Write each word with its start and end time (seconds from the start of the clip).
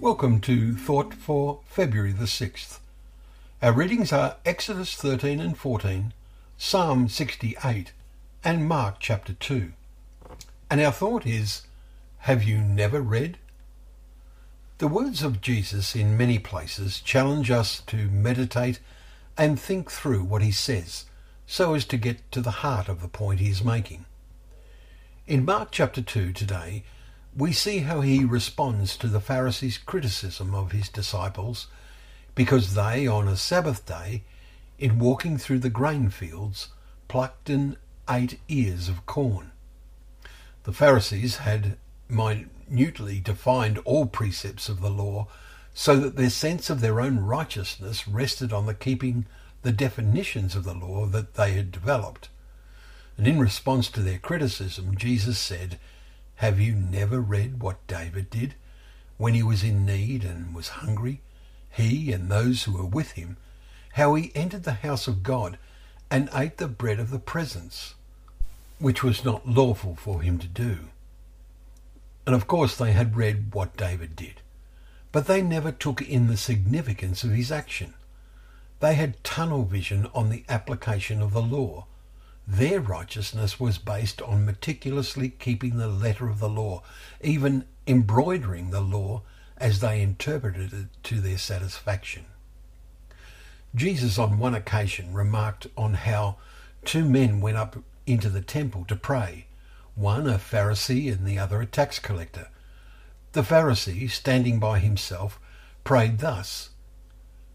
Welcome 0.00 0.40
to 0.40 0.74
Thought 0.76 1.12
for 1.12 1.60
February 1.66 2.12
the 2.12 2.24
6th. 2.24 2.78
Our 3.60 3.74
readings 3.74 4.14
are 4.14 4.36
Exodus 4.46 4.94
13 4.94 5.40
and 5.40 5.58
14, 5.58 6.14
Psalm 6.56 7.06
68, 7.06 7.92
and 8.42 8.66
Mark 8.66 8.96
chapter 8.98 9.34
2. 9.34 9.72
And 10.70 10.80
our 10.80 10.90
thought 10.90 11.26
is, 11.26 11.66
Have 12.20 12.42
you 12.42 12.56
never 12.56 13.02
read? 13.02 13.36
The 14.78 14.88
words 14.88 15.22
of 15.22 15.42
Jesus 15.42 15.94
in 15.94 16.16
many 16.16 16.38
places 16.38 17.02
challenge 17.02 17.50
us 17.50 17.82
to 17.88 18.08
meditate 18.08 18.80
and 19.36 19.60
think 19.60 19.90
through 19.90 20.24
what 20.24 20.40
he 20.40 20.50
says 20.50 21.04
so 21.46 21.74
as 21.74 21.84
to 21.84 21.98
get 21.98 22.32
to 22.32 22.40
the 22.40 22.62
heart 22.62 22.88
of 22.88 23.02
the 23.02 23.08
point 23.08 23.40
he 23.40 23.50
is 23.50 23.62
making. 23.62 24.06
In 25.26 25.44
Mark 25.44 25.68
chapter 25.70 26.00
2 26.00 26.32
today, 26.32 26.84
we 27.36 27.52
see 27.52 27.78
how 27.78 28.00
he 28.00 28.24
responds 28.24 28.96
to 28.96 29.06
the 29.06 29.20
Pharisees' 29.20 29.78
criticism 29.78 30.54
of 30.54 30.72
his 30.72 30.88
disciples 30.88 31.68
because 32.34 32.74
they, 32.74 33.06
on 33.06 33.28
a 33.28 33.36
Sabbath 33.36 33.86
day, 33.86 34.24
in 34.78 34.98
walking 34.98 35.36
through 35.36 35.58
the 35.60 35.70
grain 35.70 36.10
fields, 36.10 36.68
plucked 37.08 37.50
and 37.50 37.76
ate 38.08 38.40
ears 38.48 38.88
of 38.88 39.06
corn. 39.06 39.52
The 40.64 40.72
Pharisees 40.72 41.38
had 41.38 41.76
minutely 42.08 43.20
defined 43.20 43.78
all 43.84 44.06
precepts 44.06 44.68
of 44.68 44.80
the 44.80 44.90
law 44.90 45.28
so 45.72 45.96
that 45.96 46.16
their 46.16 46.30
sense 46.30 46.68
of 46.68 46.80
their 46.80 47.00
own 47.00 47.18
righteousness 47.20 48.08
rested 48.08 48.52
on 48.52 48.66
the 48.66 48.74
keeping 48.74 49.26
the 49.62 49.72
definitions 49.72 50.56
of 50.56 50.64
the 50.64 50.74
law 50.74 51.06
that 51.06 51.34
they 51.34 51.52
had 51.52 51.70
developed. 51.70 52.28
And 53.16 53.28
in 53.28 53.38
response 53.38 53.88
to 53.90 54.00
their 54.00 54.18
criticism, 54.18 54.96
Jesus 54.96 55.38
said, 55.38 55.78
have 56.40 56.58
you 56.58 56.72
never 56.72 57.20
read 57.20 57.60
what 57.60 57.86
David 57.86 58.30
did 58.30 58.54
when 59.18 59.34
he 59.34 59.42
was 59.42 59.62
in 59.62 59.84
need 59.84 60.24
and 60.24 60.54
was 60.54 60.68
hungry, 60.68 61.20
he 61.68 62.10
and 62.12 62.30
those 62.30 62.62
who 62.62 62.72
were 62.72 62.86
with 62.86 63.10
him, 63.10 63.36
how 63.92 64.14
he 64.14 64.32
entered 64.34 64.62
the 64.62 64.80
house 64.80 65.06
of 65.06 65.22
God 65.22 65.58
and 66.10 66.30
ate 66.34 66.56
the 66.56 66.66
bread 66.66 66.98
of 66.98 67.10
the 67.10 67.18
presence, 67.18 67.94
which 68.78 69.02
was 69.02 69.22
not 69.22 69.46
lawful 69.46 69.94
for 69.96 70.22
him 70.22 70.38
to 70.38 70.46
do? 70.46 70.88
And 72.24 72.34
of 72.34 72.46
course 72.46 72.74
they 72.74 72.92
had 72.92 73.18
read 73.18 73.52
what 73.52 73.76
David 73.76 74.16
did, 74.16 74.40
but 75.12 75.26
they 75.26 75.42
never 75.42 75.70
took 75.70 76.00
in 76.00 76.28
the 76.28 76.38
significance 76.38 77.22
of 77.22 77.32
his 77.32 77.52
action. 77.52 77.92
They 78.78 78.94
had 78.94 79.22
tunnel 79.22 79.64
vision 79.64 80.08
on 80.14 80.30
the 80.30 80.44
application 80.48 81.20
of 81.20 81.34
the 81.34 81.42
law 81.42 81.84
their 82.50 82.80
righteousness 82.80 83.60
was 83.60 83.78
based 83.78 84.20
on 84.22 84.44
meticulously 84.44 85.28
keeping 85.28 85.76
the 85.76 85.86
letter 85.86 86.28
of 86.28 86.40
the 86.40 86.48
law, 86.48 86.82
even 87.20 87.64
embroidering 87.86 88.70
the 88.70 88.80
law 88.80 89.22
as 89.56 89.78
they 89.78 90.02
interpreted 90.02 90.72
it 90.72 90.86
to 91.04 91.20
their 91.20 91.38
satisfaction. 91.38 92.24
Jesus 93.72 94.18
on 94.18 94.40
one 94.40 94.56
occasion 94.56 95.14
remarked 95.14 95.68
on 95.76 95.94
how 95.94 96.38
two 96.84 97.04
men 97.04 97.40
went 97.40 97.56
up 97.56 97.76
into 98.04 98.28
the 98.28 98.40
temple 98.40 98.84
to 98.86 98.96
pray, 98.96 99.46
one 99.94 100.26
a 100.26 100.34
Pharisee 100.34 101.12
and 101.12 101.24
the 101.24 101.38
other 101.38 101.60
a 101.60 101.66
tax 101.66 102.00
collector. 102.00 102.48
The 103.30 103.42
Pharisee, 103.42 104.10
standing 104.10 104.58
by 104.58 104.80
himself, 104.80 105.38
prayed 105.84 106.18
thus, 106.18 106.70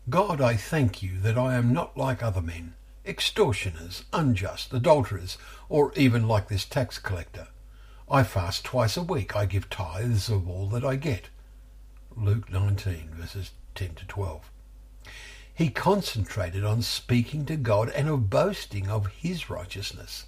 God, 0.10 0.40
I 0.40 0.56
thank 0.56 1.04
you 1.04 1.20
that 1.20 1.38
I 1.38 1.56
am 1.56 1.74
not 1.74 1.98
like 1.98 2.24
other 2.24 2.42
men 2.42 2.76
extortioners, 3.06 4.04
unjust, 4.14 4.74
adulterers, 4.74 5.38
or 5.70 5.94
even 5.96 6.28
like 6.28 6.48
this 6.48 6.66
tax 6.66 6.98
collector. 6.98 7.48
I 8.10 8.24
fast 8.24 8.64
twice 8.64 8.98
a 8.98 9.04
week. 9.04 9.36
I 9.36 9.46
give 9.46 9.70
tithes 9.70 10.30
of 10.30 10.50
all 10.50 10.68
that 10.70 10.86
I 10.86 10.96
get. 10.96 11.30
Luke 12.16 12.52
19, 12.52 13.10
verses 13.14 13.52
10 13.74 13.96
to 13.96 14.06
12. 14.06 14.52
He 15.54 15.70
concentrated 15.70 16.64
on 16.64 16.82
speaking 16.82 17.46
to 17.46 17.56
God 17.56 17.90
and 17.90 18.10
of 18.10 18.30
boasting 18.30 18.90
of 18.90 19.08
his 19.08 19.50
righteousness. 19.50 20.26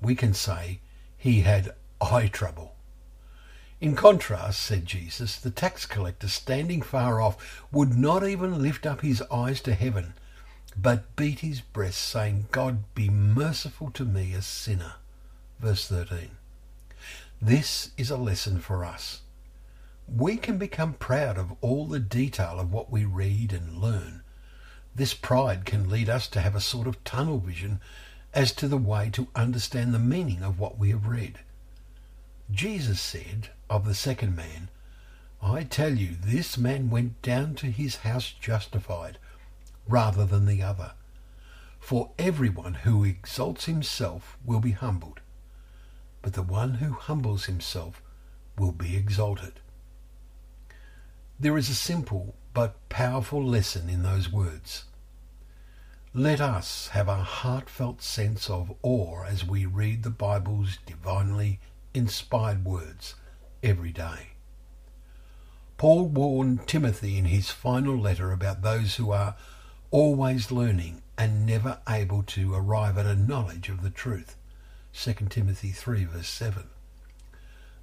We 0.00 0.14
can 0.14 0.34
say 0.34 0.80
he 1.16 1.42
had 1.42 1.74
eye 2.00 2.28
trouble. 2.28 2.74
In 3.80 3.96
contrast, 3.96 4.60
said 4.60 4.84
Jesus, 4.84 5.36
the 5.36 5.50
tax 5.50 5.86
collector 5.86 6.28
standing 6.28 6.82
far 6.82 7.20
off 7.20 7.64
would 7.70 7.96
not 7.96 8.26
even 8.26 8.62
lift 8.62 8.84
up 8.84 9.00
his 9.00 9.22
eyes 9.30 9.60
to 9.62 9.74
heaven, 9.74 10.14
but 10.76 11.16
beat 11.16 11.40
his 11.40 11.60
breast, 11.60 11.98
saying, 11.98 12.48
God 12.50 12.94
be 12.94 13.08
merciful 13.08 13.90
to 13.92 14.04
me, 14.04 14.34
a 14.34 14.42
sinner. 14.42 14.94
Verse 15.58 15.86
13. 15.88 16.30
This 17.42 17.90
is 17.96 18.10
a 18.10 18.16
lesson 18.16 18.60
for 18.60 18.84
us. 18.84 19.22
We 20.06 20.36
can 20.36 20.58
become 20.58 20.94
proud 20.94 21.38
of 21.38 21.54
all 21.60 21.86
the 21.86 22.00
detail 22.00 22.58
of 22.58 22.72
what 22.72 22.90
we 22.90 23.04
read 23.04 23.52
and 23.52 23.78
learn. 23.78 24.22
This 24.94 25.14
pride 25.14 25.64
can 25.64 25.88
lead 25.88 26.08
us 26.08 26.28
to 26.28 26.40
have 26.40 26.54
a 26.54 26.60
sort 26.60 26.86
of 26.86 27.02
tunnel 27.04 27.38
vision 27.38 27.80
as 28.34 28.52
to 28.52 28.68
the 28.68 28.76
way 28.76 29.10
to 29.10 29.28
understand 29.34 29.92
the 29.92 29.98
meaning 29.98 30.42
of 30.42 30.58
what 30.58 30.78
we 30.78 30.90
have 30.90 31.06
read. 31.06 31.38
Jesus 32.50 33.00
said 33.00 33.50
of 33.68 33.84
the 33.84 33.94
second 33.94 34.34
man, 34.34 34.68
I 35.42 35.62
tell 35.62 35.94
you, 35.94 36.16
this 36.20 36.58
man 36.58 36.90
went 36.90 37.22
down 37.22 37.54
to 37.56 37.66
his 37.70 37.96
house 37.96 38.32
justified 38.32 39.18
rather 39.88 40.24
than 40.24 40.46
the 40.46 40.62
other. 40.62 40.92
For 41.78 42.10
everyone 42.18 42.74
who 42.74 43.04
exalts 43.04 43.64
himself 43.64 44.36
will 44.44 44.60
be 44.60 44.72
humbled, 44.72 45.20
but 46.22 46.34
the 46.34 46.42
one 46.42 46.74
who 46.74 46.92
humbles 46.92 47.46
himself 47.46 48.02
will 48.58 48.72
be 48.72 48.96
exalted. 48.96 49.54
There 51.38 51.56
is 51.56 51.70
a 51.70 51.74
simple 51.74 52.34
but 52.52 52.76
powerful 52.88 53.44
lesson 53.44 53.88
in 53.88 54.02
those 54.02 54.30
words. 54.30 54.84
Let 56.12 56.40
us 56.40 56.88
have 56.88 57.08
a 57.08 57.22
heartfelt 57.22 58.02
sense 58.02 58.50
of 58.50 58.74
awe 58.82 59.22
as 59.22 59.46
we 59.46 59.64
read 59.64 60.02
the 60.02 60.10
Bible's 60.10 60.78
divinely 60.84 61.60
inspired 61.94 62.64
words 62.64 63.14
every 63.62 63.92
day. 63.92 64.30
Paul 65.78 66.06
warned 66.08 66.66
Timothy 66.66 67.16
in 67.16 67.26
his 67.26 67.50
final 67.50 67.96
letter 67.96 68.32
about 68.32 68.62
those 68.62 68.96
who 68.96 69.12
are 69.12 69.36
always 69.92 70.52
learning 70.52 71.02
and 71.18 71.44
never 71.44 71.78
able 71.88 72.22
to 72.22 72.54
arrive 72.54 72.96
at 72.96 73.06
a 73.06 73.16
knowledge 73.16 73.68
of 73.68 73.82
the 73.82 73.90
truth. 73.90 74.36
2 74.94 75.12
Timothy 75.28 75.70
3 75.70 76.04
verse 76.04 76.28
7. 76.28 76.64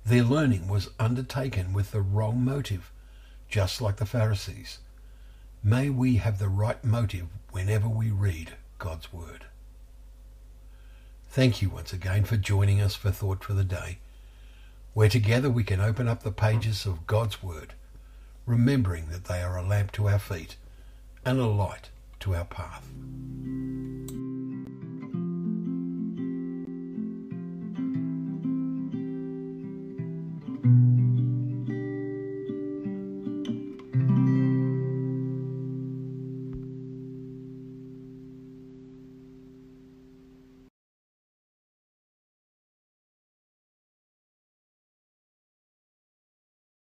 Their 0.06 0.24
learning 0.24 0.70
was 0.70 0.90
undertaken 1.00 1.74
with 1.74 1.92
the 1.92 2.02
wrong 2.02 2.44
motive, 2.46 2.94
just 3.50 3.82
like 3.82 3.98
the 3.98 4.06
Pharisees. 4.06 4.80
May 5.62 5.90
we 5.90 6.16
have 6.16 6.40
the 6.40 6.48
right 6.48 6.82
motive 6.82 7.28
whenever 7.52 7.90
we 7.90 8.10
read 8.10 8.54
God's 8.78 9.12
Word. 9.12 9.46
Thank 11.30 11.62
you 11.62 11.70
once 11.70 11.92
again 11.92 12.24
for 12.24 12.38
joining 12.38 12.80
us 12.80 12.96
for 12.96 13.12
Thought 13.12 13.44
for 13.44 13.54
the 13.54 13.66
Day, 13.66 13.98
where 14.94 15.10
together 15.10 15.50
we 15.50 15.66
can 15.66 15.82
open 15.82 16.08
up 16.08 16.24
the 16.24 16.32
pages 16.32 16.86
of 16.86 17.06
God's 17.06 17.44
Word, 17.44 17.74
remembering 18.46 19.10
that 19.10 19.26
they 19.26 19.42
are 19.42 19.58
a 19.58 19.68
lamp 19.68 19.92
to 19.94 20.08
our 20.08 20.20
feet 20.20 20.56
and 21.26 21.38
a 21.38 21.48
light 21.48 21.90
to 22.20 22.36
our 22.36 22.46
path. 22.46 22.88